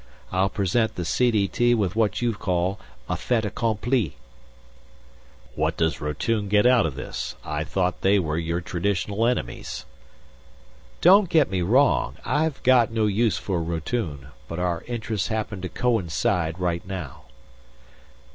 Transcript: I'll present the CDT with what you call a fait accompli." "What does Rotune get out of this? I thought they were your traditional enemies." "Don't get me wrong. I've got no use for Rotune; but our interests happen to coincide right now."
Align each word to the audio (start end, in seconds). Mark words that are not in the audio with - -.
I'll 0.31 0.49
present 0.49 0.95
the 0.95 1.03
CDT 1.03 1.75
with 1.75 1.95
what 1.95 2.23
you 2.23 2.33
call 2.33 2.79
a 3.07 3.15
fait 3.15 3.45
accompli." 3.45 4.15
"What 5.53 5.77
does 5.77 6.01
Rotune 6.01 6.47
get 6.47 6.65
out 6.65 6.87
of 6.87 6.95
this? 6.95 7.35
I 7.45 7.63
thought 7.63 8.01
they 8.01 8.17
were 8.17 8.39
your 8.39 8.61
traditional 8.61 9.27
enemies." 9.27 9.85
"Don't 11.01 11.29
get 11.29 11.51
me 11.51 11.61
wrong. 11.61 12.15
I've 12.25 12.63
got 12.63 12.89
no 12.91 13.05
use 13.05 13.37
for 13.37 13.61
Rotune; 13.61 14.29
but 14.47 14.57
our 14.57 14.83
interests 14.87 15.27
happen 15.27 15.61
to 15.61 15.69
coincide 15.69 16.57
right 16.59 16.83
now." 16.83 17.25